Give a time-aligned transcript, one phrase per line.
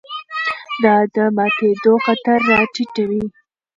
[0.83, 3.23] دا د ماتېدو خطر راټیټوي.